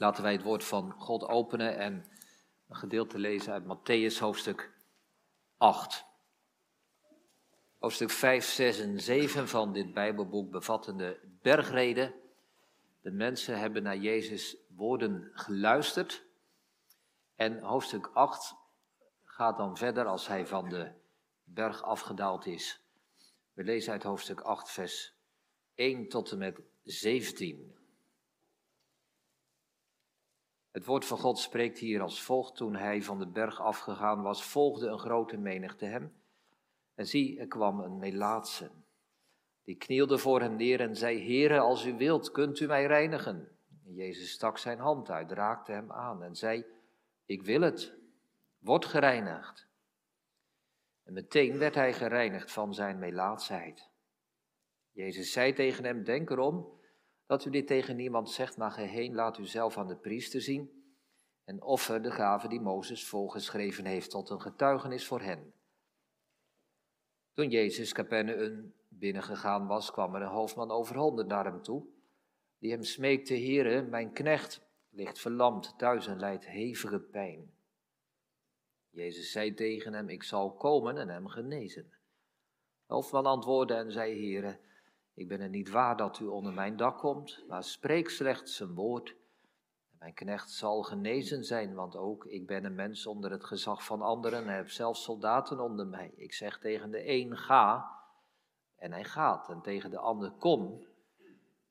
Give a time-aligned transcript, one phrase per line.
[0.00, 2.04] Laten wij het woord van God openen en
[2.68, 4.72] een gedeelte lezen uit Matthäus hoofdstuk
[5.56, 6.04] 8.
[7.78, 12.14] Hoofdstuk 5, 6 en 7 van dit Bijbelboek bevatten de bergreden.
[13.00, 16.24] De mensen hebben naar Jezus' woorden geluisterd.
[17.36, 18.54] En hoofdstuk 8
[19.24, 20.92] gaat dan verder als hij van de
[21.44, 22.80] berg afgedaald is.
[23.52, 25.14] We lezen uit hoofdstuk 8, vers
[25.74, 27.79] 1 tot en met 17.
[30.70, 32.56] Het woord van God spreekt hier als volgt.
[32.56, 36.12] Toen hij van de berg afgegaan was, volgde een grote menigte hem.
[36.94, 38.70] En zie, er kwam een Melaatse.
[39.64, 43.48] Die knielde voor hem neer en zei, Heere, als u wilt, kunt u mij reinigen.
[43.84, 46.64] En Jezus stak zijn hand uit, raakte hem aan en zei,
[47.26, 47.94] ik wil het,
[48.58, 49.68] word gereinigd.
[51.04, 53.88] En meteen werd hij gereinigd van zijn melaatsheid.
[54.92, 56.79] Jezus zei tegen hem, denk erom
[57.30, 60.94] dat u dit tegen niemand zegt, maar geheen laat u zelf aan de priester zien
[61.44, 65.52] en offer de gave die Mozes volgeschreven heeft tot een getuigenis voor hen.
[67.32, 71.86] Toen Jezus Capernaum binnengegaan was, kwam er een hoofdman over honderd naar hem toe,
[72.58, 77.54] die hem smeekte, Heere, mijn knecht ligt verlamd thuis en lijdt hevige pijn.
[78.88, 81.90] Jezus zei tegen hem, ik zal komen en hem genezen.
[82.86, 84.58] De hoofdman antwoordde en zei, Heere,
[85.14, 88.74] ik ben er niet waar dat u onder mijn dak komt, maar spreek slechts een
[88.74, 89.16] woord.
[89.98, 94.02] Mijn knecht zal genezen zijn, want ook ik ben een mens onder het gezag van
[94.02, 96.12] anderen en heb zelfs soldaten onder mij.
[96.16, 97.98] Ik zeg tegen de een ga
[98.76, 100.86] en hij gaat, en tegen de ander kom,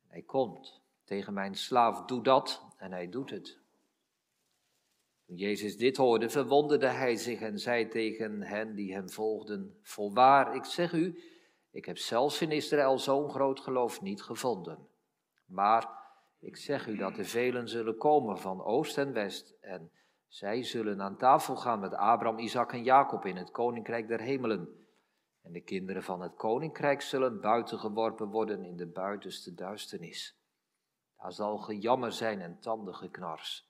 [0.08, 0.82] hij komt.
[1.04, 3.58] Tegen mijn slaaf doe dat en hij doet het.
[5.26, 10.56] Toen Jezus dit hoorde, verwonderde hij zich en zei tegen hen die hem volgden: Volwaar,
[10.56, 11.20] ik zeg u,
[11.72, 14.88] ik heb zelfs in Israël zo'n groot geloof niet gevonden.
[15.46, 15.90] Maar
[16.40, 19.92] ik zeg u dat er velen zullen komen van oost en west en
[20.28, 24.88] zij zullen aan tafel gaan met Abraham, Isaac en Jacob in het koninkrijk der hemelen.
[25.42, 30.38] En de kinderen van het koninkrijk zullen buiten geworpen worden in de buitenste duisternis.
[31.18, 33.68] Daar zal gejammer zijn en tandengeknars.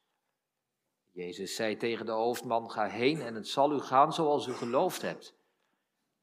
[1.12, 5.02] Jezus zei tegen de hoofdman, ga heen en het zal u gaan zoals u geloofd
[5.02, 5.39] hebt.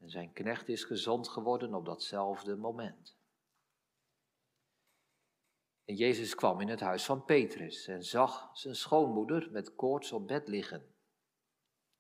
[0.07, 3.17] En zijn knecht is gezond geworden op datzelfde moment.
[5.85, 10.27] En Jezus kwam in het huis van Petrus en zag zijn schoonmoeder met koorts op
[10.27, 10.95] bed liggen.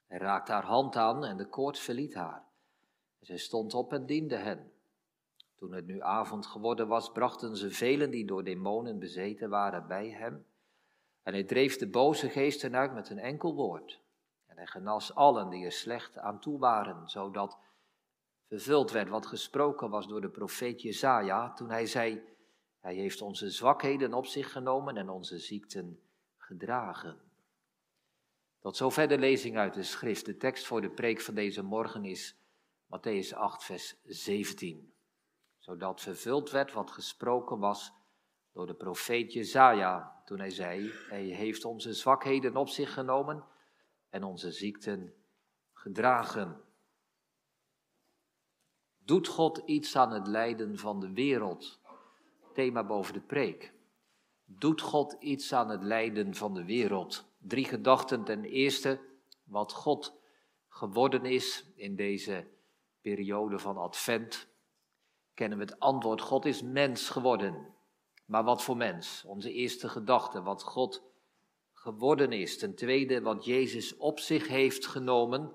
[0.06, 2.44] Hij raakte haar hand aan en de koorts verliet haar.
[3.18, 4.72] En zij stond op en diende hen.
[5.56, 10.10] Toen het nu avond geworden was, brachten ze velen die door demonen bezeten waren bij
[10.10, 10.46] hem.
[11.22, 14.00] En hij dreef de boze geesten uit met een enkel woord.
[14.46, 17.64] En hij genas allen die er slecht aan toe waren, zodat
[18.48, 22.22] vervuld werd wat gesproken was door de profeet Jezaja toen hij zei,
[22.80, 26.00] hij heeft onze zwakheden op zich genomen en onze ziekten
[26.36, 27.20] gedragen.
[28.60, 30.24] Tot zover de lezing uit de schrift.
[30.24, 32.36] De tekst voor de preek van deze morgen is
[32.86, 34.94] Matthäus 8, vers 17.
[35.58, 37.92] Zodat vervuld werd wat gesproken was
[38.52, 43.44] door de profeet Jezaja toen hij zei, hij heeft onze zwakheden op zich genomen
[44.10, 45.14] en onze ziekten
[45.72, 46.65] gedragen.
[49.06, 51.80] Doet God iets aan het lijden van de wereld?
[52.54, 53.72] Thema boven de preek.
[54.44, 57.24] Doet God iets aan het lijden van de wereld?
[57.38, 58.24] Drie gedachten.
[58.24, 59.00] Ten eerste,
[59.44, 60.18] wat God
[60.68, 62.46] geworden is in deze
[63.00, 64.48] periode van Advent.
[65.34, 67.74] Kennen we het antwoord: God is mens geworden.
[68.24, 69.24] Maar wat voor mens?
[69.26, 71.02] Onze eerste gedachte, wat God
[71.72, 72.58] geworden is.
[72.58, 75.54] Ten tweede, wat Jezus op zich heeft genomen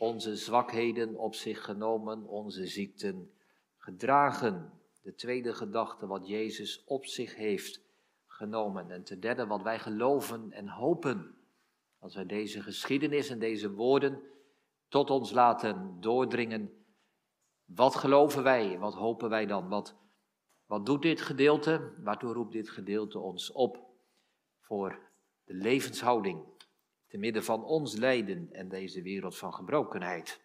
[0.00, 3.32] onze zwakheden op zich genomen, onze ziekten
[3.76, 4.72] gedragen.
[5.02, 7.80] De tweede gedachte, wat Jezus op zich heeft
[8.26, 8.90] genomen.
[8.90, 11.34] En ten derde, wat wij geloven en hopen.
[11.98, 14.22] Als wij deze geschiedenis en deze woorden
[14.88, 16.84] tot ons laten doordringen,
[17.64, 18.78] wat geloven wij?
[18.78, 19.68] Wat hopen wij dan?
[19.68, 19.96] Wat,
[20.66, 21.92] wat doet dit gedeelte?
[21.98, 23.78] Waartoe roept dit gedeelte ons op?
[24.60, 24.98] Voor
[25.44, 26.44] de levenshouding
[27.10, 30.40] te midden van ons lijden en deze wereld van gebrokenheid.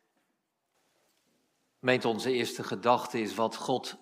[1.80, 3.98] Meent onze eerste gedachte is wat God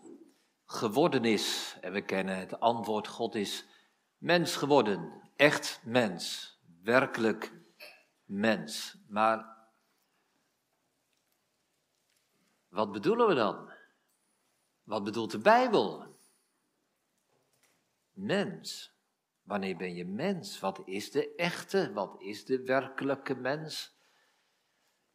[0.66, 1.78] geworden is.
[1.82, 3.66] En we kennen het antwoord, God is
[4.18, 7.54] mens geworden, echt mens, werkelijk
[8.26, 8.98] mens.
[9.08, 9.58] Maar
[12.68, 13.72] wat bedoelen we dan?
[14.84, 16.16] Wat bedoelt de Bijbel?
[18.12, 18.93] Mens.
[19.44, 20.60] Wanneer ben je mens?
[20.60, 21.94] Wat is de echte?
[21.94, 23.98] Wat is de werkelijke mens?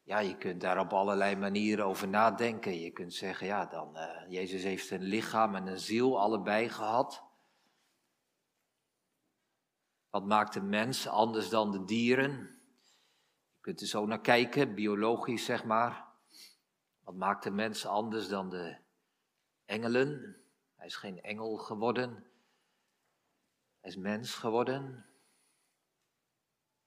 [0.03, 2.81] Ja, je kunt daar op allerlei manieren over nadenken.
[2.81, 7.25] Je kunt zeggen, ja, dan, uh, Jezus heeft een lichaam en een ziel allebei gehad.
[10.11, 12.33] Wat maakt de mens anders dan de dieren?
[13.55, 16.07] Je kunt er zo naar kijken, biologisch zeg maar.
[17.01, 18.79] Wat maakt de mens anders dan de
[19.65, 20.37] engelen?
[20.75, 22.27] Hij is geen engel geworden.
[23.89, 25.07] Is mens geworden.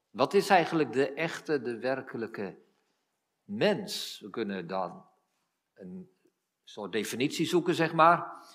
[0.09, 2.57] Wat is eigenlijk de echte, de werkelijke
[3.43, 4.19] mens?
[4.19, 5.05] We kunnen dan
[5.73, 6.09] een
[6.63, 8.45] soort definitie zoeken, zeg maar.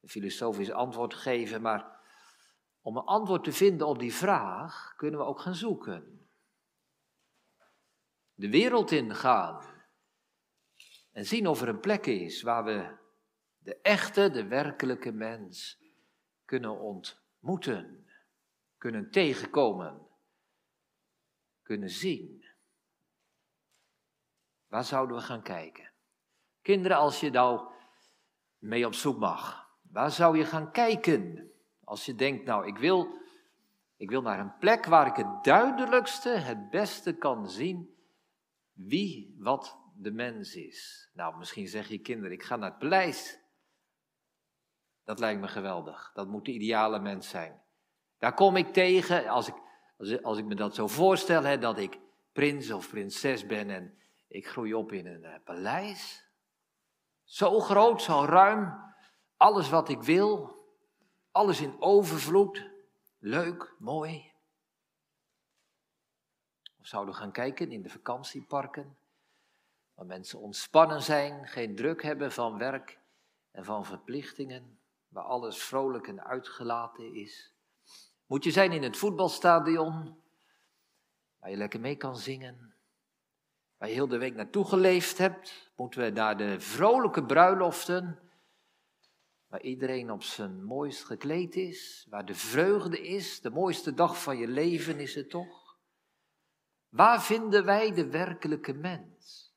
[0.00, 2.00] Een filosofisch antwoord geven, maar
[2.80, 6.28] om een antwoord te vinden op die vraag kunnen we ook gaan zoeken.
[8.34, 9.64] De wereld ingaan
[11.10, 12.96] en zien of er een plek is waar we
[13.58, 15.80] de echte, de werkelijke mens
[16.44, 17.21] kunnen ontmoeten,
[18.76, 20.06] kunnen tegenkomen,
[21.62, 22.44] kunnen zien.
[24.66, 25.92] Waar zouden we gaan kijken?
[26.62, 27.72] Kinderen, als je nou
[28.58, 31.50] mee op zoek mag, waar zou je gaan kijken?
[31.84, 33.18] Als je denkt, nou, ik wil,
[33.96, 37.96] ik wil naar een plek waar ik het duidelijkste, het beste kan zien
[38.72, 41.10] wie, wat de mens is.
[41.14, 43.41] Nou, misschien zeg je kinderen, ik ga naar het paleis.
[45.04, 46.10] Dat lijkt me geweldig.
[46.14, 47.62] Dat moet de ideale mens zijn.
[48.18, 49.54] Daar kom ik tegen, als ik,
[49.98, 51.98] als, als ik me dat zo voorstel, hè, dat ik
[52.32, 56.30] prins of prinses ben en ik groei op in een uh, paleis.
[57.24, 58.94] Zo groot, zo ruim,
[59.36, 60.56] alles wat ik wil,
[61.30, 62.70] alles in overvloed,
[63.18, 64.32] leuk, mooi.
[66.80, 68.96] Of zouden gaan kijken in de vakantieparken,
[69.94, 72.98] waar mensen ontspannen zijn, geen druk hebben van werk
[73.50, 74.80] en van verplichtingen,
[75.12, 77.54] waar alles vrolijk en uitgelaten is.
[78.26, 80.22] Moet je zijn in het voetbalstadion,
[81.38, 82.74] waar je lekker mee kan zingen,
[83.76, 85.70] waar je heel de week naartoe geleefd hebt.
[85.76, 88.18] Moeten we naar de vrolijke bruiloften,
[89.46, 94.38] waar iedereen op zijn mooist gekleed is, waar de vreugde is, de mooiste dag van
[94.38, 95.76] je leven is het toch?
[96.88, 99.54] Waar vinden wij de werkelijke mens?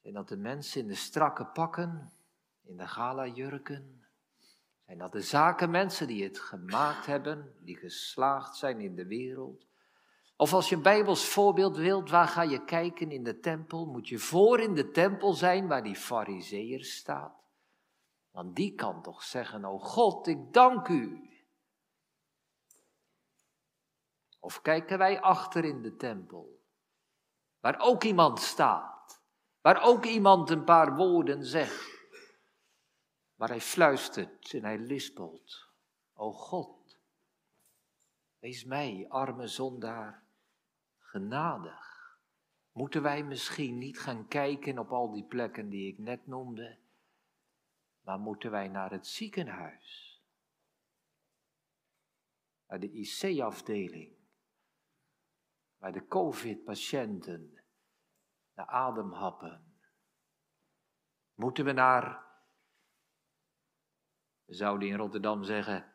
[0.00, 2.12] Zijn dat de mensen in de strakke pakken,
[2.72, 4.06] in de gala-jurken?
[4.84, 9.66] Zijn dat de zakenmensen die het gemaakt hebben, die geslaagd zijn in de wereld?
[10.36, 13.86] Of als je een Bijbels voorbeeld wilt, waar ga je kijken in de tempel?
[13.86, 17.34] Moet je voor in de tempel zijn waar die fariseer staat?
[18.30, 21.30] Want die kan toch zeggen, oh God, ik dank u.
[24.40, 26.62] Of kijken wij achter in de tempel,
[27.60, 29.22] waar ook iemand staat,
[29.60, 31.91] waar ook iemand een paar woorden zegt,
[33.42, 35.68] waar hij fluistert en hij lispelt,
[36.12, 37.00] o God,
[38.38, 40.24] wees mij, arme zondaar,
[40.98, 42.18] genadig.
[42.72, 46.78] Moeten wij misschien niet gaan kijken op al die plekken die ik net noemde?
[48.00, 50.22] Maar moeten wij naar het ziekenhuis?
[52.66, 54.16] Naar de IC-afdeling?
[55.78, 57.62] Waar de COVID-patiënten
[58.54, 59.74] naar ademhappen?
[61.34, 62.31] Moeten we naar,
[64.52, 65.92] we zouden in Rotterdam zeggen,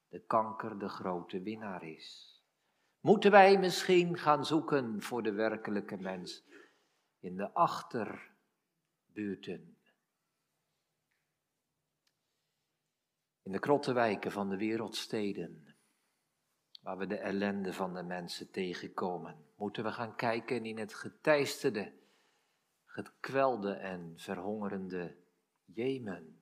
[0.08, 2.39] de kanker de grote winnaar is.
[3.00, 6.44] Moeten wij misschien gaan zoeken voor de werkelijke mens
[7.20, 9.78] in de achterbuurten?
[13.42, 15.70] In de krottenwijken van de wereldsteden
[16.82, 19.44] waar we de ellende van de mensen tegenkomen.
[19.56, 21.92] Moeten we gaan kijken in het geteisterde,
[22.84, 25.16] gekwelde en verhongerende
[25.64, 26.40] Jemen.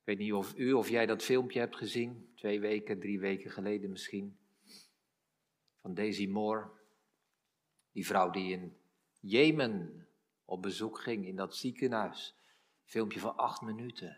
[0.00, 3.50] Ik weet niet of u of jij dat filmpje hebt gezien, twee weken, drie weken
[3.50, 4.38] geleden misschien,
[5.80, 6.70] van Daisy Moore.
[7.92, 8.76] Die vrouw die in
[9.20, 10.06] Jemen
[10.44, 12.34] op bezoek ging in dat ziekenhuis.
[12.84, 14.16] Filmpje van acht minuten.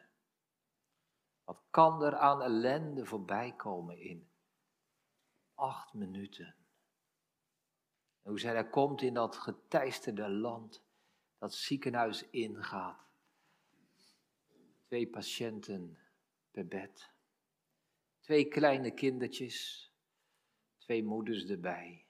[1.45, 4.31] Wat kan er aan ellende voorbij komen in
[5.55, 6.55] acht minuten.
[8.23, 10.83] En hoe zij daar komt in dat geteisterde land,
[11.39, 13.01] dat ziekenhuis ingaat.
[14.85, 15.99] Twee patiënten
[16.51, 17.11] per bed.
[18.21, 19.92] Twee kleine kindertjes,
[20.93, 22.07] twee moeders erbij.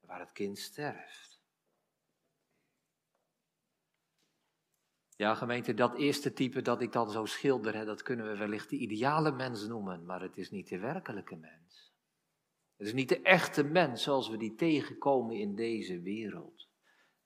[0.00, 1.40] Waar het kind sterft.
[5.16, 8.76] Ja, gemeente, dat eerste type dat ik dan zo schilder, dat kunnen we wellicht de
[8.76, 11.92] ideale mens noemen, maar het is niet de werkelijke mens.
[12.76, 16.68] Het is niet de echte mens zoals we die tegenkomen in deze wereld.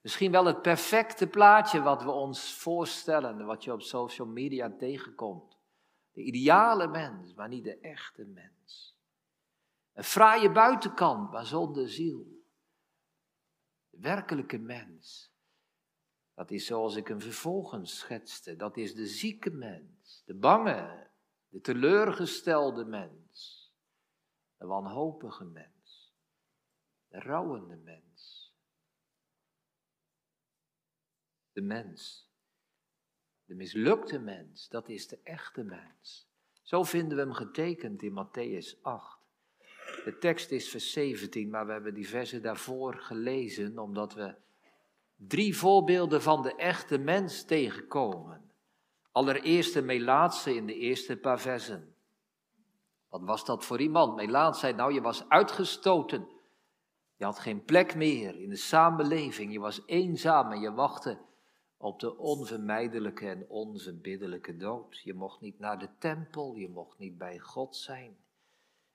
[0.01, 5.57] Misschien wel het perfecte plaatje wat we ons voorstellen, wat je op social media tegenkomt.
[6.11, 8.92] De ideale mens, maar niet de echte mens.
[9.93, 12.43] Een fraaie buitenkant, maar zonder ziel.
[13.89, 15.31] De werkelijke mens.
[16.33, 18.55] Dat is zoals ik hem vervolgens schetste.
[18.55, 21.09] Dat is de zieke mens, de bange,
[21.49, 23.71] de teleurgestelde mens,
[24.57, 26.13] de wanhopige mens,
[27.07, 28.51] de rouwende mens.
[31.51, 32.31] De mens,
[33.45, 36.31] de mislukte mens, dat is de echte mens.
[36.61, 39.22] Zo vinden we hem getekend in Matthäus 8.
[40.03, 44.35] De tekst is vers 17, maar we hebben die versen daarvoor gelezen omdat we
[45.15, 48.51] drie voorbeelden van de echte mens tegenkomen.
[49.11, 51.95] Allereerst de Melaatse in de eerste paar versen.
[53.09, 54.15] Wat was dat voor iemand?
[54.15, 56.27] Melaat zei, nou je was uitgestoten.
[57.15, 59.51] Je had geen plek meer in de samenleving.
[59.51, 61.17] Je was eenzaam en je wachtte
[61.77, 64.99] op de onvermijdelijke en onverbiddelijke dood.
[64.99, 68.22] Je mocht niet naar de tempel, je mocht niet bij God zijn.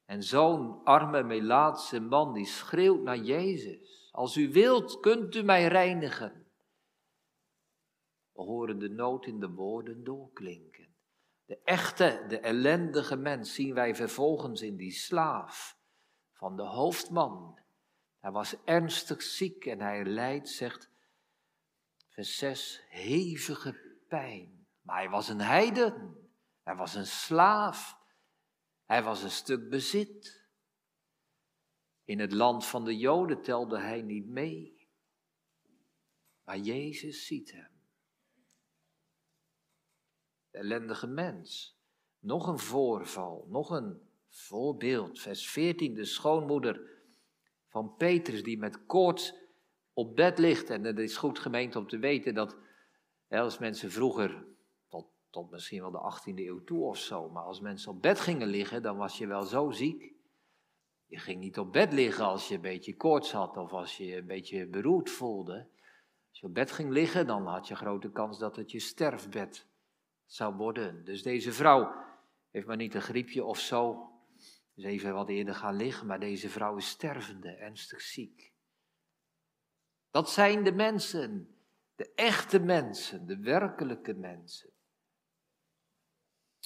[0.09, 4.09] En zo'n arme Melaatse man die schreeuwt naar Jezus.
[4.13, 6.47] Als u wilt, kunt u mij reinigen.
[8.33, 10.87] We horen de nood in de woorden doorklinken.
[11.45, 15.79] De echte, de ellendige mens zien wij vervolgens in die slaaf
[16.33, 17.59] van de hoofdman.
[18.19, 20.91] Hij was ernstig ziek en hij lijdt, zegt
[22.09, 24.67] vers 6, hevige pijn.
[24.83, 26.17] Maar hij was een heiden,
[26.63, 27.98] hij was een slaaf,
[28.89, 30.47] hij was een stuk bezit.
[32.05, 34.89] In het land van de Joden telde hij niet mee.
[36.45, 37.71] Maar Jezus ziet hem.
[40.51, 41.79] De ellendige mens.
[42.19, 45.21] Nog een voorval, nog een voorbeeld.
[45.21, 46.81] Vers 14, de schoonmoeder
[47.67, 49.35] van Petrus die met koorts
[49.93, 50.71] op bed ligt.
[50.71, 52.57] En het is goed gemeend om te weten dat
[53.29, 54.47] als mensen vroeger,
[55.31, 58.49] tot, misschien wel de 18e eeuw toe of zo, maar als mensen op bed gingen
[58.49, 60.17] liggen, dan was je wel zo ziek
[61.09, 64.17] je ging niet op bed liggen als je een beetje koorts had of als je
[64.17, 65.69] een beetje beroerd voelde.
[66.29, 69.67] Als je op bed ging liggen, dan had je grote kans dat het je sterfbed
[70.27, 71.05] zou worden.
[71.05, 72.05] Dus deze vrouw
[72.51, 74.11] heeft maar niet een griepje of zo.
[74.75, 78.53] Dus even wat eerder gaan liggen, maar deze vrouw is stervende, ernstig ziek.
[80.11, 81.57] Dat zijn de mensen,
[81.95, 84.71] de echte mensen, de werkelijke mensen.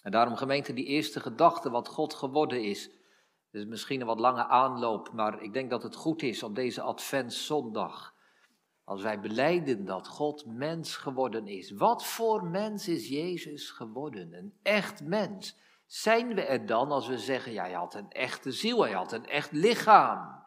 [0.02, 2.90] En daarom gemeente die eerste gedachte wat God geworden is,
[3.50, 6.82] is misschien een wat lange aanloop, maar ik denk dat het goed is op deze
[6.82, 8.14] Adventszondag.
[8.84, 11.70] Als wij beleiden dat God mens geworden is.
[11.70, 14.32] Wat voor mens is Jezus geworden?
[14.32, 15.56] Een echt mens.
[15.86, 19.12] Zijn we er dan als we zeggen, ja, hij had een echte ziel, hij had
[19.12, 20.44] een echt lichaam?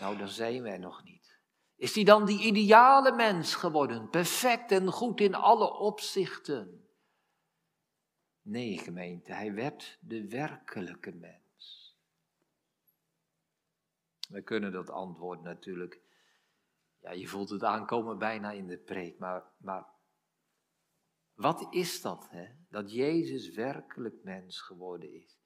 [0.00, 1.40] Nou, dan zijn we er nog niet.
[1.76, 6.83] Is hij dan die ideale mens geworden, perfect en goed in alle opzichten?
[8.44, 11.96] Nee, gemeente, hij werd de werkelijke mens.
[14.28, 16.00] We kunnen dat antwoord natuurlijk,
[17.00, 19.86] ja, je voelt het aankomen bijna in de preek, maar, maar
[21.34, 22.46] wat is dat, hè?
[22.68, 25.38] dat Jezus werkelijk mens geworden is?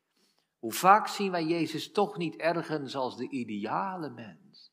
[0.58, 4.72] Hoe vaak zien wij Jezus toch niet ergens als de ideale mens?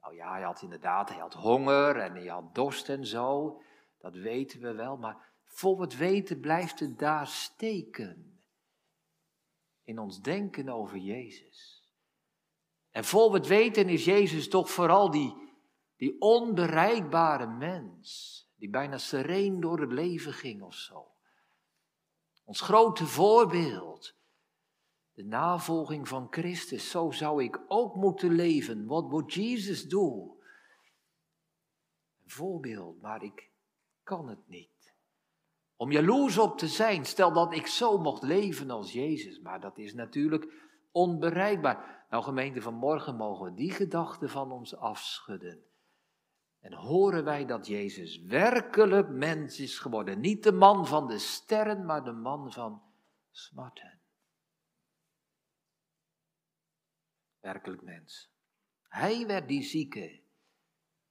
[0.00, 3.60] Nou ja, hij had inderdaad, hij had honger en hij had dorst en zo,
[3.98, 8.40] dat weten we wel, maar voor het weten blijft het daar steken.
[9.84, 11.84] In ons denken over Jezus.
[12.90, 15.34] En voor het weten is Jezus toch vooral die,
[15.96, 21.06] die onbereikbare mens, die bijna sereen door het leven ging of zo.
[22.44, 24.14] Ons grote voorbeeld,
[25.12, 28.86] de navolging van Christus, zo zou ik ook moeten leven.
[28.86, 30.38] Wat moet Jezus doen?
[32.22, 33.50] Een voorbeeld, maar ik
[34.02, 34.79] kan het niet.
[35.80, 39.78] Om jaloers op te zijn, stel dat ik zo mocht leven als Jezus, maar dat
[39.78, 40.52] is natuurlijk
[40.90, 42.06] onbereikbaar.
[42.10, 45.64] Nou gemeente, vanmorgen mogen we die gedachte van ons afschudden.
[46.58, 50.20] En horen wij dat Jezus werkelijk mens is geworden.
[50.20, 52.82] Niet de man van de sterren, maar de man van
[53.30, 54.00] smarten.
[57.38, 58.30] Werkelijk mens.
[58.82, 60.20] Hij werd die zieke,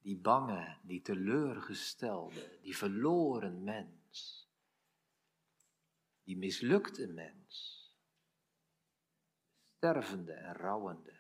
[0.02, 4.39] die bange, die teleurgestelde, die verloren mens.
[6.30, 7.78] Die mislukte mens
[9.76, 11.20] stervende en rouwende.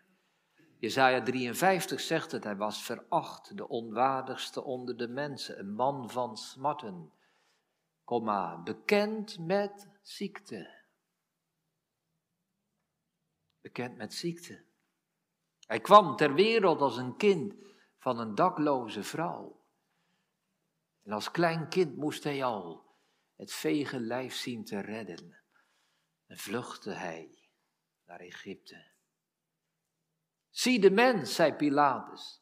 [0.79, 6.37] Jezaja 53 zegt het, hij was veracht, de onwaardigste onder de mensen, een man van
[6.37, 7.11] smarten,
[8.03, 10.85] komma, bekend met ziekte.
[13.61, 14.65] Bekend met ziekte.
[15.67, 17.55] Hij kwam ter wereld als een kind
[17.97, 19.65] van een dakloze vrouw.
[21.03, 22.88] En als klein kind moest hij al
[23.39, 25.38] het vege lijf zien te redden.
[26.27, 27.50] En vluchtte hij
[28.05, 28.86] naar Egypte.
[30.50, 32.41] Zie de mens, zei Pilatus.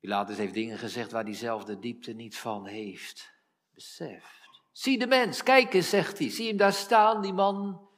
[0.00, 3.32] Pilatus heeft dingen gezegd waar hij zelf de diepte niet van heeft
[3.70, 4.48] beseft.
[4.72, 6.30] Zie de mens, kijk eens, zegt hij.
[6.30, 7.88] Zie hem daar staan, die man,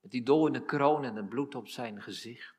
[0.00, 2.56] met die doorne kroon en het bloed op zijn gezicht.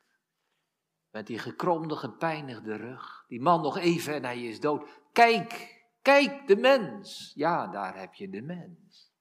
[1.10, 3.24] Met die gekromde, gepijnigde rug.
[3.28, 4.88] Die man nog even en hij is dood.
[5.12, 5.75] Kijk,
[6.06, 7.32] kijk, de mens.
[7.34, 9.12] Ja, daar heb je de mens.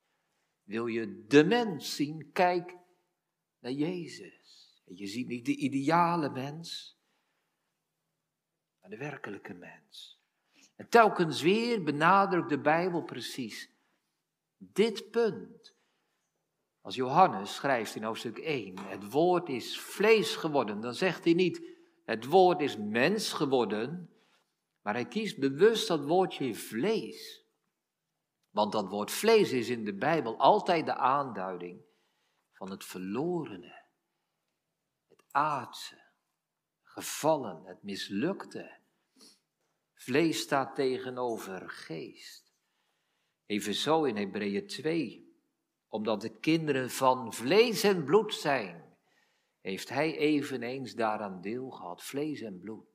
[0.63, 2.29] Wil je de mens zien?
[2.31, 2.75] Kijk
[3.59, 4.73] naar Jezus.
[4.85, 6.97] Je ziet niet de ideale mens,
[8.81, 10.19] maar de werkelijke mens.
[10.75, 13.69] En telkens weer benadrukt de Bijbel precies
[14.57, 15.75] dit punt.
[16.81, 21.61] Als Johannes schrijft in hoofdstuk 1, het woord is vlees geworden, dan zegt hij niet,
[22.03, 24.14] het woord is mens geworden,
[24.85, 27.43] maar hij kiest bewust dat woordje vlees.
[28.49, 31.81] Want dat woord vlees is in de Bijbel altijd de aanduiding
[32.51, 33.83] van het verlorene,
[35.07, 36.03] het aardse,
[36.83, 38.77] gevallen, het mislukte.
[39.93, 42.53] Vlees staat tegenover geest.
[43.45, 45.39] Even zo in Hebreeën 2.
[45.87, 48.97] Omdat de kinderen van vlees en bloed zijn,
[49.61, 52.03] heeft hij eveneens daaraan deel gehad.
[52.03, 52.94] Vlees en bloed.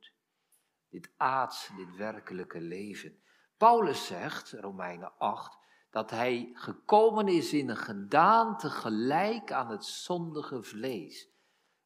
[0.90, 3.22] Dit aardse, dit werkelijke leven.
[3.56, 5.58] Paulus zegt, Romeinen 8,
[5.90, 11.28] dat hij gekomen is in een gedaante gelijk aan het zondige vlees.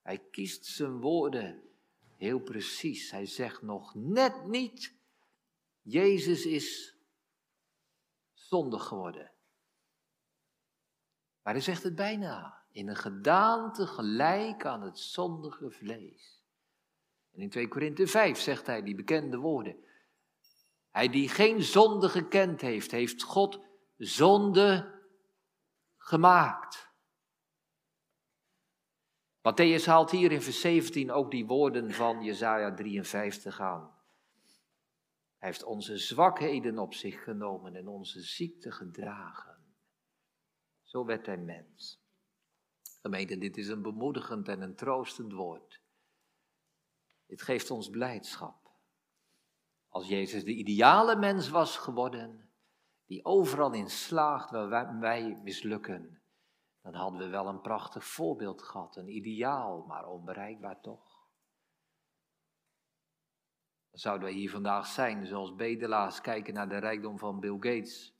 [0.02, 1.62] Hij kiest zijn woorden
[2.16, 3.11] heel precies.
[3.11, 4.94] Hij zegt nog net niet,
[5.82, 6.96] Jezus is
[8.32, 9.32] zondig geworden.
[11.42, 16.43] Maar hij zegt het bijna, in een gedaante gelijk aan het zondige vlees.
[17.35, 19.76] En in 2 Korinthe 5 zegt hij die bekende woorden.
[20.91, 23.61] Hij die geen zonde gekend heeft, heeft God
[23.97, 25.00] zonde
[25.97, 26.92] gemaakt.
[29.49, 33.92] Matthäus haalt hier in vers 17 ook die woorden van Jesaja 53 aan.
[35.38, 39.77] Hij heeft onze zwakheden op zich genomen en onze ziekte gedragen.
[40.83, 42.03] Zo werd hij mens.
[43.03, 45.84] Gemeente, dit is een bemoedigend en een troostend woord.
[47.26, 48.70] Dit geeft ons blijdschap.
[49.88, 52.50] Als Jezus de ideale mens was geworden,
[53.06, 56.22] die overal in slaagt waar wij mislukken,
[56.82, 61.14] dan hadden we wel een prachtig voorbeeld gehad, een ideaal, maar onbereikbaar toch.
[63.90, 68.14] Dan zouden wij hier vandaag zijn, zoals bedelaars kijken naar de rijkdom van Bill Gates.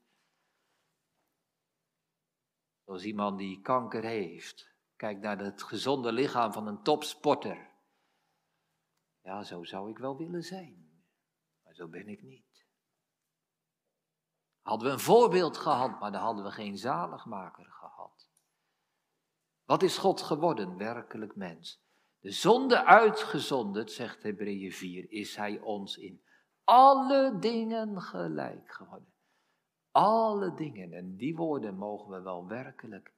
[2.85, 7.74] Zoals iemand die kanker heeft, kijkt naar het gezonde lichaam van een topsporter.
[9.25, 11.03] Ja, zo zou ik wel willen zijn,
[11.63, 12.65] maar zo ben ik niet.
[14.61, 18.29] Hadden we een voorbeeld gehad, maar dan hadden we geen zaligmaker gehad.
[19.63, 21.83] Wat is God geworden, werkelijk mens?
[22.19, 26.23] De zonde uitgezonderd, zegt Hebreeën 4, is hij ons in
[26.63, 29.13] alle dingen gelijk geworden.
[29.91, 30.93] Alle dingen.
[30.93, 33.13] En die woorden mogen we wel werkelijk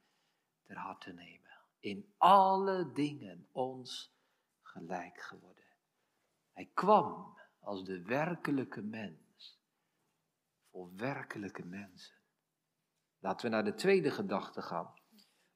[0.63, 1.51] ter harte nemen.
[1.79, 4.15] In alle dingen ons
[4.61, 5.66] gelijk geworden.
[6.57, 9.59] Hij kwam als de werkelijke mens.
[10.71, 12.15] Voor werkelijke mensen.
[13.19, 14.93] Laten we naar de tweede gedachte gaan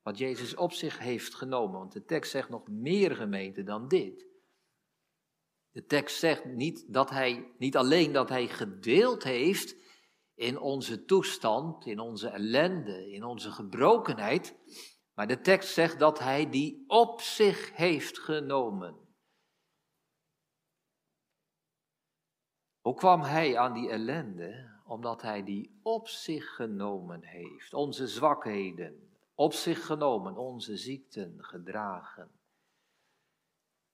[0.01, 1.79] wat Jezus op zich heeft genomen.
[1.79, 4.25] Want de tekst zegt nog meer gemeente dan dit.
[5.71, 9.75] De tekst zegt niet, dat hij, niet alleen dat hij gedeeld heeft
[10.33, 14.55] in onze toestand, in onze ellende, in onze gebrokenheid,
[15.13, 19.11] maar de tekst zegt dat hij die op zich heeft genomen.
[22.81, 24.69] Hoe kwam hij aan die ellende?
[24.85, 27.73] Omdat hij die op zich genomen heeft.
[27.73, 32.31] Onze zwakheden, op zich genomen, onze ziekten gedragen.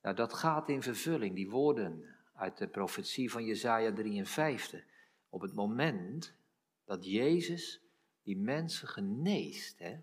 [0.01, 4.85] Nou, dat gaat in vervulling, die woorden uit de profetie van Jesaja 53.
[5.29, 6.35] Op het moment
[6.85, 7.81] dat Jezus
[8.23, 9.79] die mensen geneest.
[9.79, 9.97] Hè?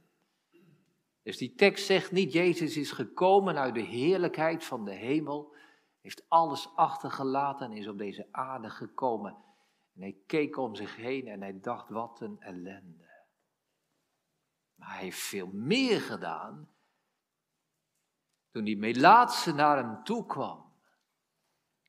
[1.23, 5.55] Dus die tekst zegt niet, Jezus is gekomen uit de heerlijkheid van de hemel,
[6.05, 9.37] heeft alles achtergelaten en is op deze aarde gekomen.
[9.95, 13.27] En hij keek om zich heen en hij dacht, wat een ellende.
[14.75, 16.69] Maar hij heeft veel meer gedaan
[18.51, 20.73] toen die Melaatse naar hem toe kwam.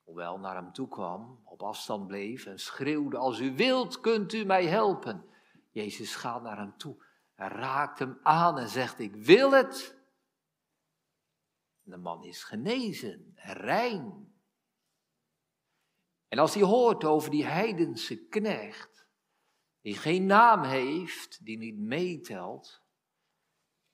[0.03, 4.45] Hoewel naar hem toe kwam, op afstand bleef en schreeuwde, als u wilt, kunt u
[4.45, 5.29] mij helpen.
[5.71, 9.94] Jezus gaat naar hem toe en raakt hem aan en zegt, ik wil het.
[11.91, 14.33] De man is genezen, rein.
[16.27, 19.07] En als hij hoort over die heidense knecht,
[19.81, 22.83] die geen naam heeft, die niet meetelt,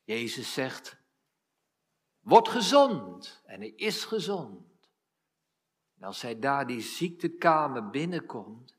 [0.04, 0.98] Jezus zegt,
[2.20, 3.42] word gezond.
[3.46, 4.90] En hij is gezond.
[5.96, 8.78] En als hij daar die ziektekamer binnenkomt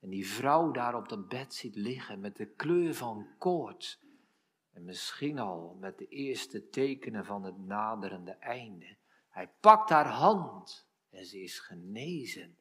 [0.00, 4.00] en die vrouw daar op dat bed ziet liggen met de kleur van koorts
[4.72, 8.96] en misschien al met de eerste tekenen van het naderende einde,
[9.28, 12.58] hij pakt haar hand en ze is genezen.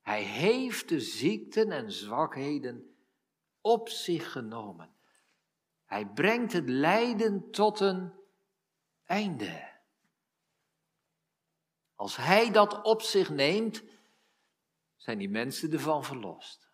[0.00, 2.96] Hij heeft de ziekten en zwakheden
[3.60, 4.94] op zich genomen.
[5.84, 8.12] Hij brengt het lijden tot een
[9.04, 9.74] einde.
[11.94, 13.82] Als hij dat op zich neemt,
[14.96, 16.70] zijn die mensen ervan verlost.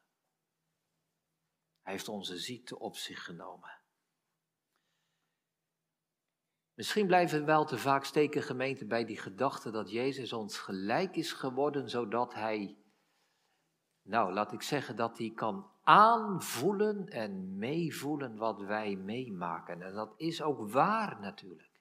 [1.80, 3.81] Hij heeft onze ziekte op zich genomen.
[6.82, 11.16] Misschien blijven we wel te vaak steken gemeente bij die gedachte dat Jezus ons gelijk
[11.16, 12.76] is geworden, zodat hij,
[14.02, 19.82] nou laat ik zeggen, dat hij kan aanvoelen en meevoelen wat wij meemaken.
[19.82, 21.80] En dat is ook waar natuurlijk.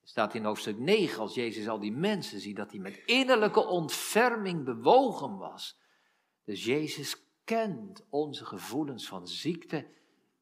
[0.00, 3.66] Er staat in hoofdstuk 9, als Jezus al die mensen ziet, dat hij met innerlijke
[3.66, 5.80] ontferming bewogen was.
[6.44, 9.86] Dus Jezus kent onze gevoelens van ziekte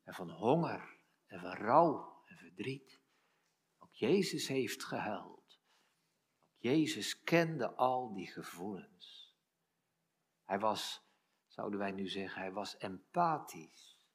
[0.04, 2.99] en van honger en van rouw en verdriet.
[4.00, 5.60] Jezus heeft gehuild.
[6.56, 9.36] Jezus kende al die gevoelens.
[10.44, 11.02] Hij was
[11.46, 14.06] zouden wij nu zeggen, hij was empathisch.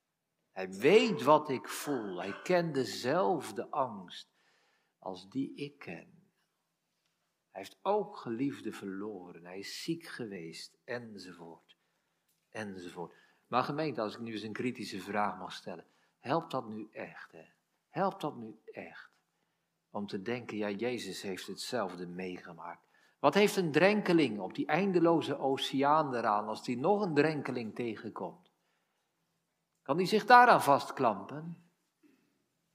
[0.52, 2.22] Hij weet wat ik voel.
[2.22, 4.30] Hij kent dezelfde angst
[5.00, 6.30] als die ik ken.
[7.52, 9.46] Hij heeft ook geliefde verloren.
[9.46, 11.78] Hij is ziek geweest, enzovoort.
[12.50, 13.16] Enzovoort.
[13.48, 15.88] Maar gemeente, als ik nu eens een kritische vraag mag stellen.
[16.20, 17.32] Helpt dat nu echt?
[17.32, 17.46] Hè?
[17.90, 19.15] Helpt dat nu echt?
[19.96, 22.88] Om te denken, ja, Jezus heeft hetzelfde meegemaakt.
[23.20, 28.52] Wat heeft een drenkeling op die eindeloze oceaan eraan als die nog een drenkeling tegenkomt?
[29.82, 31.70] Kan die zich daaraan vastklampen?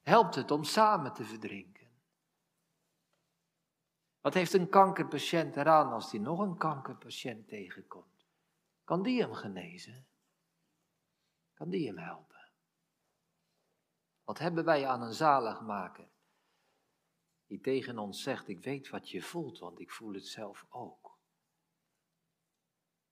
[0.00, 1.90] Helpt het om samen te verdrinken?
[4.20, 8.26] Wat heeft een kankerpatiënt eraan als die nog een kankerpatiënt tegenkomt?
[8.84, 10.06] Kan die hem genezen?
[11.54, 12.50] Kan die hem helpen?
[14.24, 16.08] Wat hebben wij aan een zaligmaker
[17.50, 21.18] die tegen ons zegt, ik weet wat je voelt, want ik voel het zelf ook.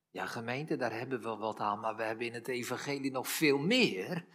[0.09, 3.57] Ja, gemeente, daar hebben we wat aan, maar we hebben in het evangelie nog veel
[3.57, 4.25] meer.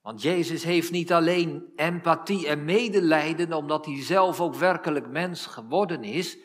[0.00, 6.04] Want Jezus heeft niet alleen empathie en medelijden, omdat hij zelf ook werkelijk mens geworden
[6.04, 6.38] is,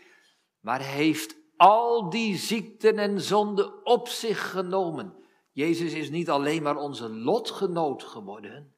[0.59, 5.13] maar heeft al die ziekten en zonden op zich genomen.
[5.51, 8.75] Jezus is niet alleen maar onze lotgenoot geworden,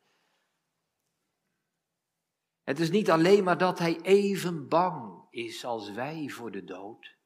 [2.69, 7.17] het is niet alleen maar dat hij even bang is als wij voor de dood.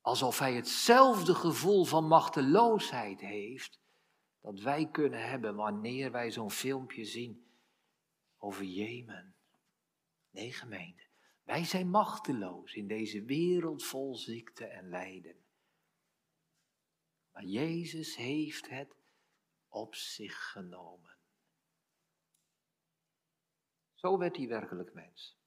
[0.00, 3.80] Alsof hij hetzelfde gevoel van machteloosheid heeft
[4.40, 7.46] dat wij kunnen hebben wanneer wij zo'n filmpje zien
[8.38, 9.34] over Jemen.
[10.30, 11.06] Nee, gemeente,
[11.42, 15.36] wij zijn machteloos in deze wereld vol ziekte en lijden.
[17.32, 18.96] Maar Jezus heeft het
[19.68, 21.13] op zich genomen.
[24.04, 25.38] Zo werd hij werkelijk mens.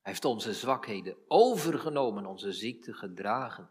[0.00, 3.70] Hij heeft onze zwakheden overgenomen, onze ziekte gedragen.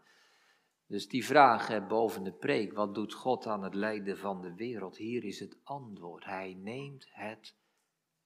[0.86, 4.96] Dus die vraag boven de preek, wat doet God aan het lijden van de wereld?
[4.96, 6.24] Hier is het antwoord.
[6.24, 7.56] Hij neemt het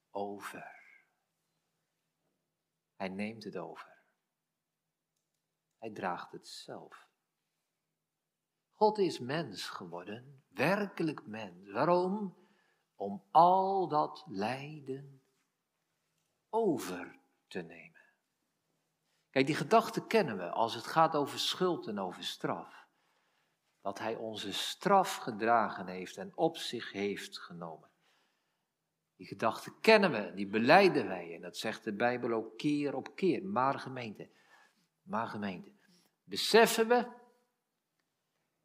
[0.09, 0.99] over.
[2.95, 4.03] Hij neemt het over.
[5.77, 7.07] Hij draagt het zelf.
[8.73, 11.71] God is mens geworden, werkelijk mens.
[11.71, 12.44] Waarom?
[12.95, 15.21] Om al dat lijden
[16.49, 18.01] over te nemen.
[19.29, 22.87] Kijk, die gedachte kennen we als het gaat over schuld en over straf.
[23.81, 27.89] Dat hij onze straf gedragen heeft en op zich heeft genomen.
[29.15, 31.35] Die gedachte kennen we, die beleiden wij.
[31.35, 33.45] En dat zegt de Bijbel ook keer op keer.
[33.45, 34.29] Maar gemeente,
[35.01, 35.71] maar gemeente,
[36.23, 37.07] beseffen we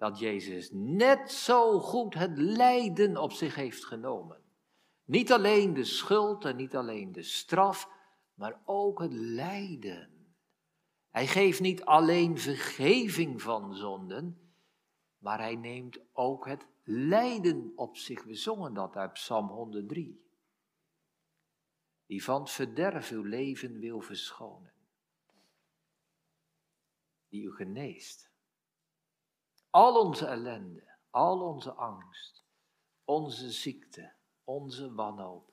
[0.01, 4.43] dat Jezus net zo goed het lijden op zich heeft genomen.
[5.05, 7.89] Niet alleen de schuld en niet alleen de straf,
[8.35, 10.35] maar ook het lijden.
[11.11, 14.53] Hij geeft niet alleen vergeving van zonden,
[15.19, 18.25] maar hij neemt ook het lijden op zich.
[18.25, 20.25] We zongen dat uit Psalm 103.
[22.07, 24.73] Die van het verderf uw leven wil verschonen.
[27.29, 28.30] Die u geneest
[29.71, 32.45] al onze ellende, al onze angst,
[33.05, 34.13] onze ziekte,
[34.45, 35.53] onze wanhoop,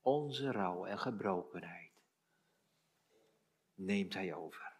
[0.00, 1.92] onze rouw en gebrokenheid,
[3.74, 4.72] neemt Hij over.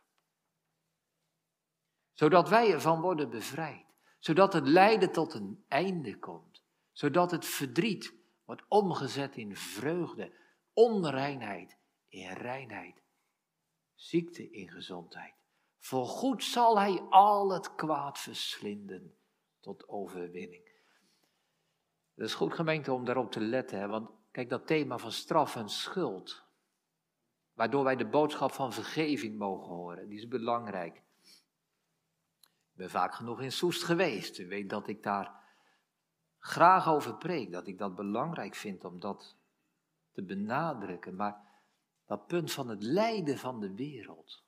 [2.12, 3.86] Zodat wij ervan worden bevrijd.
[4.18, 6.62] Zodat het lijden tot een einde komt.
[6.92, 10.32] Zodat het verdriet wordt omgezet in vreugde,
[10.72, 11.76] onreinheid
[12.08, 13.02] in reinheid,
[13.94, 15.34] ziekte in gezondheid.
[15.84, 19.14] Voor goed zal hij al het kwaad verslinden
[19.60, 20.68] tot overwinning.
[22.14, 25.68] Het is goed gemeente om daarop te letten, want kijk dat thema van straf en
[25.68, 26.42] schuld,
[27.52, 31.02] waardoor wij de boodschap van vergeving mogen horen, die is belangrijk.
[32.70, 35.32] Ik ben vaak genoeg in Soest geweest, u weet dat ik daar
[36.38, 39.36] graag over preek, dat ik dat belangrijk vind om dat
[40.12, 41.40] te benadrukken, maar
[42.06, 44.43] dat punt van het lijden van de wereld.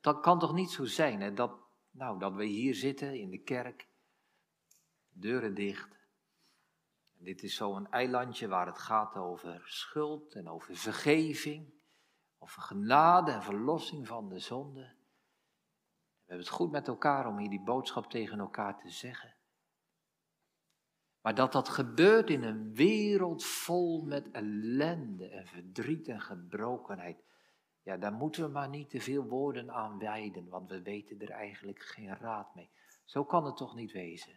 [0.00, 1.52] Het kan toch niet zo zijn hè, dat,
[1.90, 3.88] nou, dat we hier zitten in de kerk,
[5.08, 5.96] deuren dicht.
[7.18, 11.74] En dit is zo'n eilandje waar het gaat over schuld en over vergeving,
[12.38, 14.80] over genade en verlossing van de zonde.
[14.80, 19.34] We hebben het goed met elkaar om hier die boodschap tegen elkaar te zeggen.
[21.20, 27.24] Maar dat dat gebeurt in een wereld vol met ellende en verdriet en gebrokenheid.
[27.86, 31.30] Ja, daar moeten we maar niet te veel woorden aan wijden, want we weten er
[31.30, 32.70] eigenlijk geen raad mee.
[33.04, 34.32] Zo kan het toch niet wezen?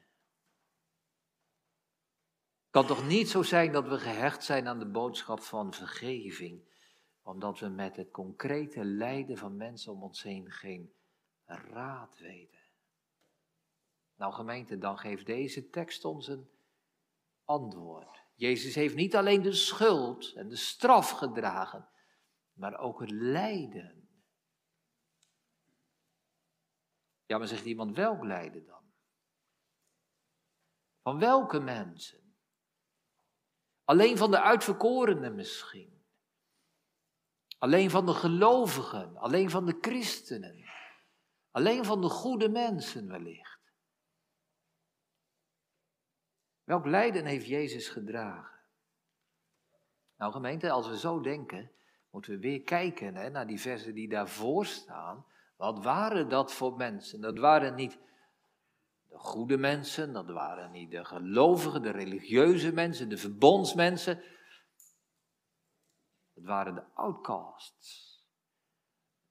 [2.61, 6.61] Het kan toch niet zo zijn dat we gehecht zijn aan de boodschap van vergeving,
[7.21, 10.93] omdat we met het concrete lijden van mensen om ons heen geen
[11.45, 12.59] raad weten.
[14.15, 16.49] Nou gemeente, dan geeft deze tekst ons een
[17.45, 18.23] antwoord.
[18.35, 21.87] Jezus heeft niet alleen de schuld en de straf gedragen,
[22.59, 24.09] maar ook het lijden.
[27.25, 28.83] Ja, maar zegt iemand, welk lijden dan?
[31.01, 32.35] Van welke mensen?
[33.83, 36.03] Alleen van de uitverkorenen misschien.
[37.57, 40.65] Alleen van de gelovigen, alleen van de christenen.
[41.51, 43.59] Alleen van de goede mensen wellicht.
[46.63, 48.59] Welk lijden heeft Jezus gedragen?
[50.15, 51.71] Nou gemeente, als we zo denken,
[52.09, 55.25] moeten we weer kijken hè, naar die versen die daarvoor staan.
[55.55, 57.21] Wat waren dat voor mensen?
[57.21, 57.97] Dat waren niet
[59.07, 64.23] de goede mensen, dat waren niet de gelovigen, de religieuze mensen, de verbondsmensen.
[66.33, 68.23] Dat waren de outcasts,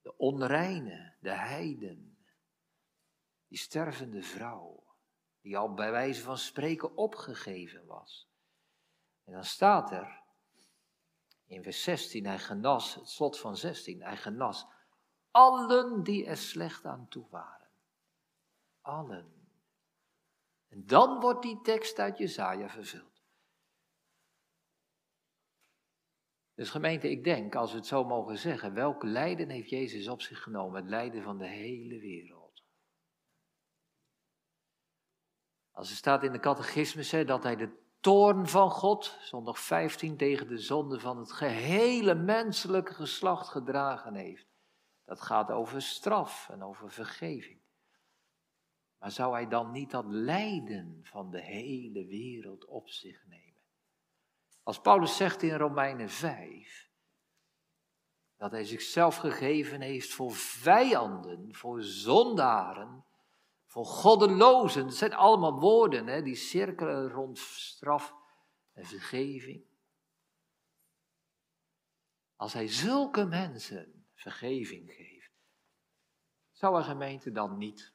[0.03, 2.19] de onreine, de heiden,
[3.49, 4.87] die stervende vrouw
[5.41, 8.31] die al bij wijze van spreken opgegeven was.
[9.25, 10.18] En dan staat er
[11.49, 14.67] in vers 16, hij genas, het slot van 16, hij genas
[15.31, 17.69] allen die er slecht aan toe waren.
[18.81, 19.33] Allen.
[20.69, 23.23] En dan wordt die tekst uit Jezaja vervuld.
[26.55, 30.23] Dus gemeente, ik denk, als we het zo mogen zeggen, welk lijden heeft Jezus op
[30.23, 30.81] zich genomen?
[30.81, 32.65] Het lijden van de hele wereld.
[35.71, 40.49] Als er staat in de catechismus dat hij de toorn van God, zondag 15, tegen
[40.49, 44.47] de zonde van het gehele menselijke geslacht gedragen heeft.
[45.05, 47.61] Dat gaat over straf en over vergeving.
[48.99, 53.63] Maar zou hij dan niet dat lijden van de hele wereld op zich nemen?
[54.63, 56.91] Als Paulus zegt in Romeinen 5
[58.37, 63.05] dat hij zichzelf gegeven heeft voor vijanden, voor zondaren,
[63.69, 64.85] voor goddelozen.
[64.87, 68.15] Het zijn allemaal woorden hè, die cirkelen rond straf
[68.73, 69.67] en vergeving.
[72.37, 75.33] Als hij zulke mensen vergeving geeft,
[76.51, 77.95] zou een gemeente dan niet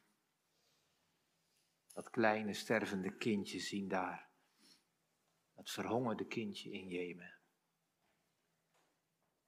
[1.93, 4.29] dat kleine stervende kindje zien daar?
[5.55, 7.33] Dat verhongerde kindje in Jemen.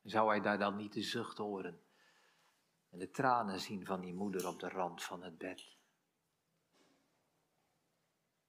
[0.01, 1.83] Zou hij daar dan niet de zucht horen
[2.89, 5.74] en de tranen zien van die moeder op de rand van het bed?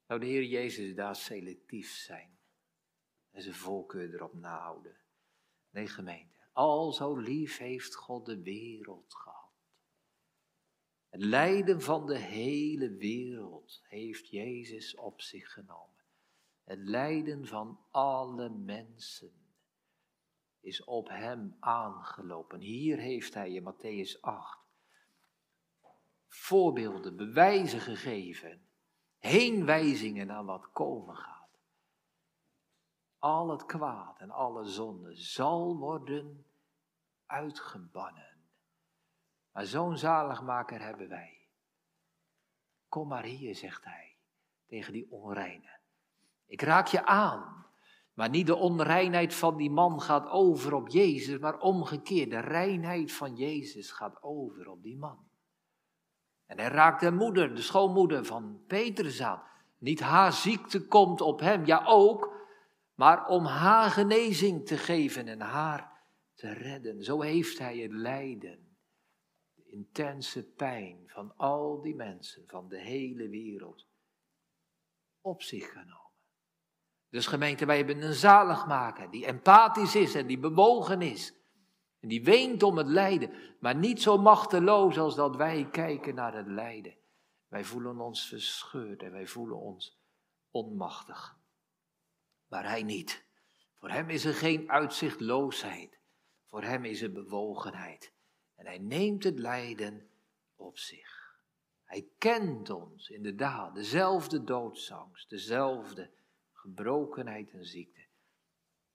[0.07, 2.37] Zou de Heer Jezus daar selectief zijn
[3.31, 4.97] en zijn voorkeur erop nahouden?
[5.69, 6.39] Nee, gemeente.
[6.53, 9.51] Al zo lief heeft God de wereld gehad.
[11.09, 16.03] Het lijden van de hele wereld heeft Jezus op zich genomen.
[16.63, 19.33] Het lijden van alle mensen
[20.59, 22.59] is op hem aangelopen.
[22.59, 24.59] Hier heeft hij in Matthäus 8
[26.27, 28.66] voorbeelden, bewijzen gegeven
[29.19, 31.35] heenwijzingen naar wat komen gaat.
[33.19, 36.45] Al het kwaad en alle zonde zal worden
[37.25, 38.35] uitgebannen.
[39.51, 41.37] Maar zo'n zaligmaker hebben wij.
[42.89, 44.15] Kom maar hier, zegt hij
[44.67, 45.79] tegen die onreine.
[46.45, 47.65] Ik raak je aan.
[48.13, 52.29] Maar niet de onreinheid van die man gaat over op Jezus, maar omgekeerd.
[52.29, 55.26] De reinheid van Jezus gaat over op die man.
[56.47, 59.43] En hij raakt de moeder, de schoonmoeder van Petrus aan.
[59.77, 62.35] Niet haar ziekte komt op hem, ja ook,
[62.95, 65.91] maar om haar genezing te geven en haar
[66.33, 67.03] te redden.
[67.03, 68.77] Zo heeft hij het lijden,
[69.55, 73.85] de intense pijn van al die mensen, van de hele wereld,
[75.21, 76.05] op zich genomen.
[77.09, 81.33] Dus gemeente, wij hebben een zaligmaker die empathisch is en die bewogen is.
[81.99, 86.35] En die weent om het lijden, maar niet zo machteloos als dat wij kijken naar
[86.35, 86.95] het lijden.
[87.47, 89.97] Wij voelen ons verscheurd en wij voelen ons
[90.51, 91.37] onmachtig.
[92.47, 93.25] Maar hij niet.
[93.73, 95.99] Voor hem is er geen uitzichtloosheid.
[96.45, 98.13] Voor hem is er bewogenheid.
[98.55, 100.09] En hij neemt het lijden
[100.55, 101.17] op zich.
[101.83, 106.09] Hij kent ons inderdaad, dezelfde doodsangst, dezelfde
[106.51, 108.05] gebrokenheid en ziekte.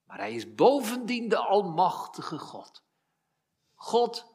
[0.05, 2.85] Maar hij is bovendien de Almachtige God.
[3.83, 4.27] God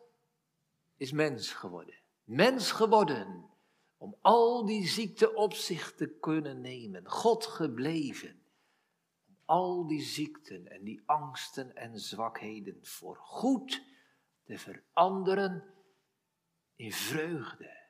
[0.97, 1.95] is mens geworden.
[2.23, 3.49] Mens geworden
[3.97, 7.09] om al die ziekte op zich te kunnen nemen.
[7.09, 8.45] God gebleven.
[9.27, 13.83] Om al die ziekten en die angsten en zwakheden voor goed
[14.43, 15.73] te veranderen
[16.75, 17.89] in vreugde.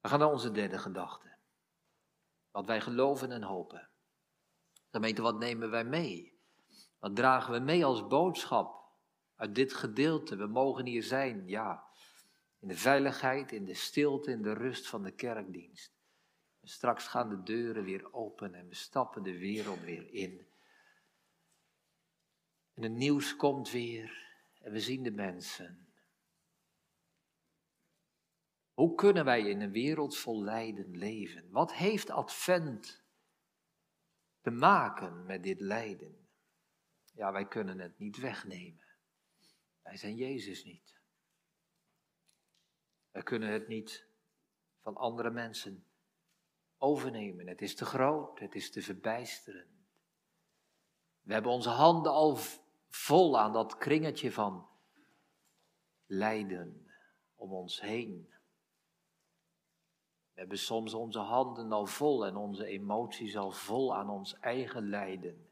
[0.00, 1.36] We gaan naar onze derde gedachte.
[2.50, 3.90] Wat wij geloven en hopen.
[4.90, 6.35] Gemeente, wat nemen wij mee?
[6.98, 8.92] Wat dragen we mee als boodschap
[9.36, 10.36] uit dit gedeelte?
[10.36, 11.84] We mogen hier zijn, ja.
[12.60, 15.94] In de veiligheid, in de stilte, in de rust van de kerkdienst.
[16.60, 20.46] En straks gaan de deuren weer open en we stappen de wereld weer in.
[22.74, 24.24] En het nieuws komt weer
[24.60, 25.86] en we zien de mensen.
[28.72, 31.50] Hoe kunnen wij in een wereld vol lijden leven?
[31.50, 33.04] Wat heeft Advent
[34.40, 36.25] te maken met dit lijden?
[37.16, 38.84] Ja, wij kunnen het niet wegnemen.
[39.82, 41.00] Wij zijn Jezus niet.
[43.10, 44.06] Wij kunnen het niet
[44.80, 45.86] van andere mensen
[46.78, 47.46] overnemen.
[47.46, 49.70] Het is te groot, het is te verbijsterend.
[51.20, 52.38] We hebben onze handen al
[52.88, 54.68] vol aan dat kringetje van
[56.06, 56.90] lijden
[57.34, 58.34] om ons heen.
[60.32, 64.88] We hebben soms onze handen al vol en onze emoties al vol aan ons eigen
[64.88, 65.45] lijden.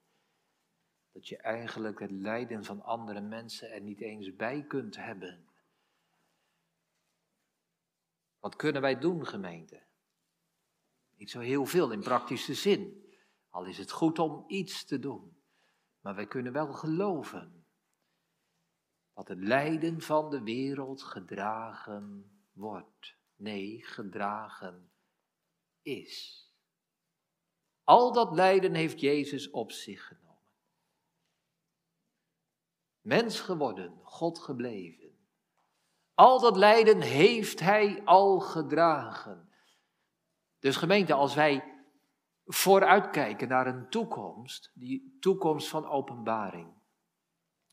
[1.14, 5.44] Dat je eigenlijk het lijden van andere mensen er niet eens bij kunt hebben.
[8.40, 9.82] Wat kunnen wij doen, gemeente?
[11.16, 13.12] Niet zo heel veel in praktische zin.
[13.50, 15.36] Al is het goed om iets te doen.
[16.00, 17.66] Maar wij kunnen wel geloven
[19.12, 23.16] dat het lijden van de wereld gedragen wordt.
[23.36, 24.90] Nee, gedragen
[25.82, 26.42] is.
[27.84, 30.23] Al dat lijden heeft Jezus op zich genomen.
[33.04, 35.18] Mens geworden, God gebleven.
[36.14, 39.48] Al dat lijden heeft Hij al gedragen.
[40.58, 41.74] Dus gemeente, als wij
[42.44, 46.72] vooruitkijken naar een toekomst, die toekomst van openbaring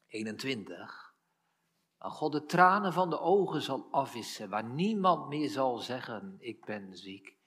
[0.07, 1.13] 21,
[1.97, 6.65] waar God de tranen van de ogen zal afwissen, waar niemand meer zal zeggen, ik
[6.65, 7.37] ben ziek,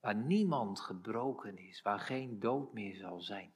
[0.00, 3.54] waar niemand gebroken is, waar geen dood meer zal zijn.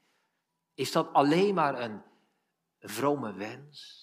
[0.74, 2.10] Is dat alleen maar een
[2.88, 4.00] vrome wens?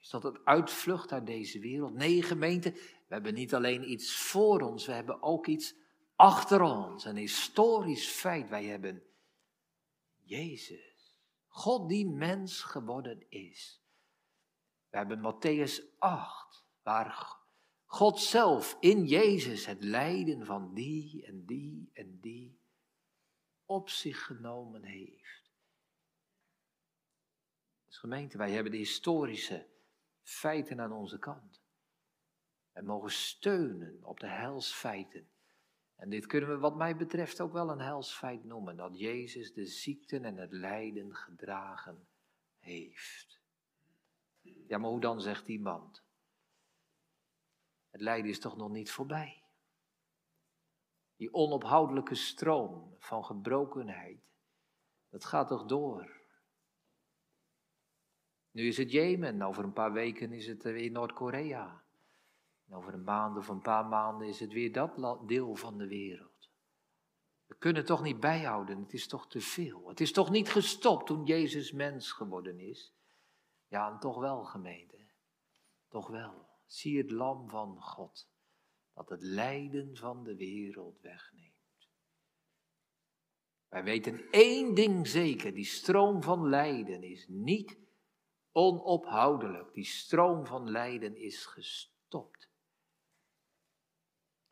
[0.00, 1.94] Is dat een uitvlucht uit deze wereld?
[1.94, 5.74] Nee, gemeente, we hebben niet alleen iets voor ons, we hebben ook iets
[6.16, 7.04] achter ons.
[7.04, 8.48] Een historisch feit.
[8.48, 9.02] Wij hebben
[10.22, 13.82] Jezus, God die mens geworden is.
[14.90, 17.36] We hebben Matthäus 8, waar
[17.84, 22.58] God zelf in Jezus het lijden van die en die en die
[23.64, 25.43] op zich genomen heeft.
[27.94, 29.66] Dus gemeente, wij hebben de historische
[30.22, 31.62] feiten aan onze kant.
[32.72, 35.28] En mogen steunen op de helsfeiten.
[35.96, 39.66] En dit kunnen we wat mij betreft ook wel een helsfeit noemen, dat Jezus de
[39.66, 42.06] ziekten en het lijden gedragen
[42.58, 43.40] heeft.
[44.42, 46.02] Ja, maar hoe dan, zegt iemand?
[47.90, 49.42] Het lijden is toch nog niet voorbij?
[51.16, 54.20] Die onophoudelijke stroom van gebrokenheid,
[55.08, 56.22] dat gaat toch door?
[58.54, 61.82] Nu is het Jemen, over een paar weken is het weer Noord-Korea.
[62.70, 66.50] over een maand of een paar maanden is het weer dat deel van de wereld.
[67.46, 69.88] We kunnen toch niet bijhouden, het is toch te veel.
[69.88, 72.94] Het is toch niet gestopt toen Jezus mens geworden is.
[73.68, 74.98] Ja, en toch wel, gemeente.
[75.88, 76.46] Toch wel.
[76.66, 78.28] Zie het lam van God,
[78.94, 81.88] dat het lijden van de wereld wegneemt.
[83.68, 87.82] Wij weten één ding zeker, die stroom van lijden is niet
[88.56, 92.48] Onophoudelijk, die stroom van lijden is gestopt.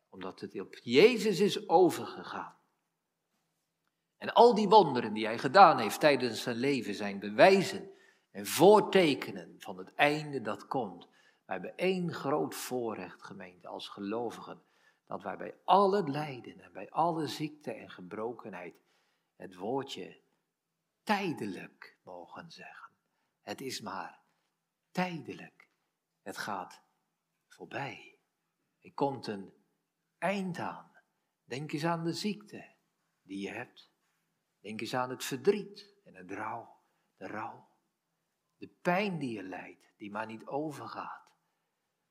[0.09, 2.55] Omdat het op Jezus is overgegaan.
[4.17, 7.91] En al die wonderen die hij gedaan heeft tijdens zijn leven zijn bewijzen
[8.31, 11.07] en voortekenen van het einde dat komt.
[11.45, 14.61] Wij hebben één groot voorrecht, gemeente, als gelovigen.
[15.07, 18.75] Dat wij bij al het lijden en bij alle ziekte en gebrokenheid
[19.35, 20.17] het woordje
[21.03, 22.92] tijdelijk mogen zeggen.
[23.43, 24.19] Het is maar
[24.91, 25.69] tijdelijk.
[26.21, 26.81] Het gaat
[27.47, 28.17] voorbij.
[28.79, 29.53] Er komt een
[30.17, 30.91] eind aan.
[31.43, 32.75] Denk eens aan de ziekte
[33.21, 33.91] die je hebt.
[34.59, 36.77] Denk eens aan het verdriet en het rouw,
[37.17, 37.67] de rouw.
[38.57, 41.35] De pijn die je lijdt, die maar niet overgaat.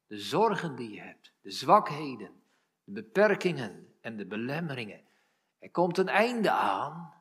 [0.06, 2.42] De zorgen die je hebt, de zwakheden,
[2.84, 5.04] de beperkingen en de belemmeringen.
[5.58, 7.14] Er komt een einde aan.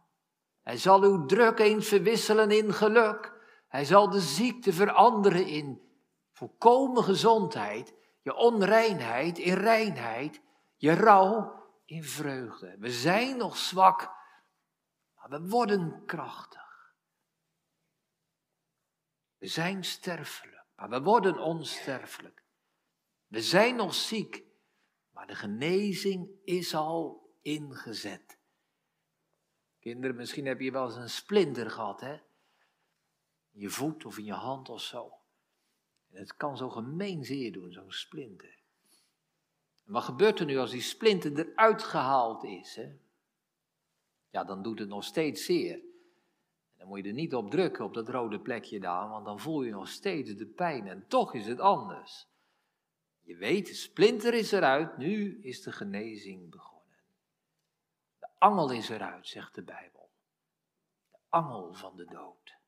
[0.62, 3.41] Hij zal uw druk eens verwisselen in geluk.
[3.72, 5.82] Hij zal de ziekte veranderen in
[6.32, 10.41] volkomen gezondheid, je onreinheid in reinheid,
[10.76, 12.76] je rouw in vreugde.
[12.80, 14.01] We zijn nog zwak,
[15.15, 16.95] maar we worden krachtig.
[19.38, 22.43] We zijn sterfelijk, maar we worden onsterfelijk.
[23.28, 24.43] We zijn nog ziek,
[25.11, 28.39] maar de genezing is al ingezet.
[29.80, 32.30] Kinderen, misschien heb je wel eens een splinter gehad, hè?
[33.52, 35.14] In je voet of in je hand of zo.
[36.12, 38.60] En het kan zo gemeen zeer doen, zo'n splinter.
[39.86, 42.76] En wat gebeurt er nu als die splinter eruit gehaald is?
[42.76, 42.97] Hè?
[44.30, 45.82] Ja, dan doet het nog steeds zeer.
[46.78, 49.64] Dan moet je er niet op drukken, op dat rode plekje daar, want dan voel
[49.64, 50.88] je nog steeds de pijn.
[50.88, 52.28] En toch is het anders.
[53.22, 56.97] Je weet, de splinter is eruit, nu is de genezing begonnen.
[58.20, 60.10] De angel is eruit, zegt de Bijbel.
[61.12, 62.60] De angel van de dood.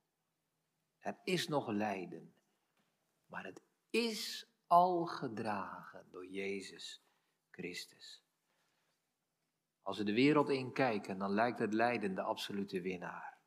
[1.04, 2.34] Er is nog lijden,
[3.26, 7.04] maar het is al gedragen door Jezus
[7.51, 8.24] Christus.
[9.82, 13.38] Als we de wereld inkijken, dan lijkt het lijden de absolute winnaar.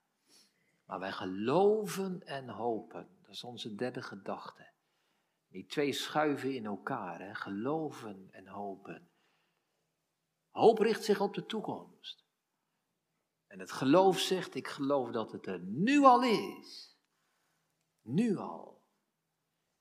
[0.87, 4.71] Maar wij geloven en hopen, dat is onze derde gedachte.
[5.49, 7.35] Die twee schuiven in elkaar, hè?
[7.35, 9.09] geloven en hopen.
[10.51, 12.25] Hoop richt zich op de toekomst.
[13.47, 16.96] En het geloof zegt, ik geloof dat het er nu al is.
[18.07, 18.81] Nu al.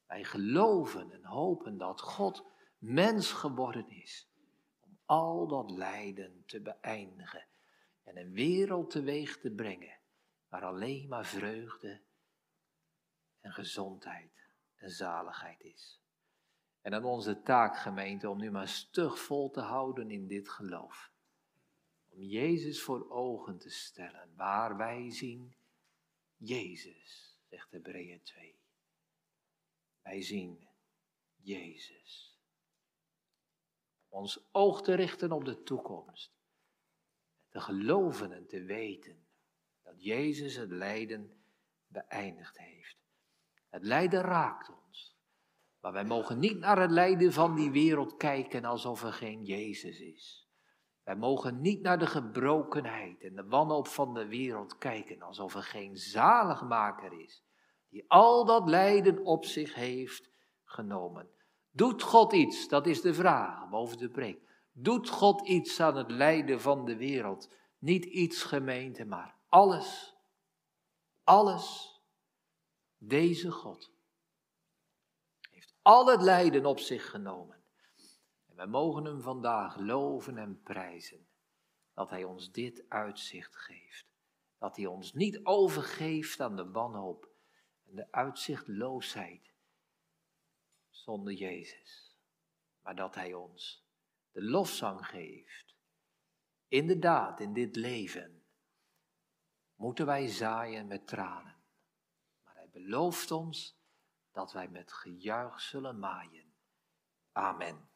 [0.07, 2.45] Wij geloven en hopen dat God
[2.77, 4.29] mens geworden is.
[4.79, 7.45] Om al dat lijden te beëindigen.
[8.03, 9.97] En een wereld teweeg te brengen.
[10.47, 12.01] Waar alleen maar vreugde
[13.41, 16.01] en gezondheid en zaligheid is.
[16.81, 21.11] En dan onze taak, gemeente, om nu maar stug vol te houden in dit geloof.
[22.09, 25.55] Om Jezus voor ogen te stellen, waar wij zien
[26.37, 28.59] Jezus, zegt Hebreeën 2.
[30.01, 30.67] Wij zien
[31.35, 32.39] Jezus.
[34.09, 36.31] Ons oog te richten op de toekomst.
[37.49, 39.27] Te geloven en te weten
[39.81, 41.43] dat Jezus het lijden
[41.87, 42.97] beëindigd heeft.
[43.69, 45.15] Het lijden raakt ons.
[45.79, 49.99] Maar wij mogen niet naar het lijden van die wereld kijken alsof er geen Jezus
[49.99, 50.44] is.
[51.05, 55.63] Wij mogen niet naar de gebrokenheid en de wanhoop van de wereld kijken alsof er
[55.63, 57.43] geen zaligmaker is,
[57.89, 60.29] die al dat lijden op zich heeft
[60.63, 61.29] genomen.
[61.71, 62.67] Doet God iets?
[62.67, 64.39] Dat is de vraag boven de preek.
[64.71, 67.49] Doet God iets aan het lijden van de wereld?
[67.79, 70.15] Niet iets gemeente, maar alles.
[71.23, 71.99] Alles
[72.97, 73.91] deze God
[75.51, 77.64] heeft al het lijden op zich genomen.
[78.55, 81.27] Wij mogen hem vandaag loven en prijzen
[81.93, 84.05] dat hij ons dit uitzicht geeft.
[84.57, 87.29] Dat hij ons niet overgeeft aan de wanhoop
[87.85, 89.53] en de uitzichtloosheid
[90.89, 92.17] zonder Jezus.
[92.81, 93.85] Maar dat hij ons
[94.31, 95.75] de lofzang geeft.
[96.67, 98.43] Inderdaad, in dit leven
[99.75, 101.55] moeten wij zaaien met tranen
[102.75, 103.77] belooft ons
[104.31, 106.53] dat wij met gejuich zullen maaien.
[107.31, 107.89] Amen.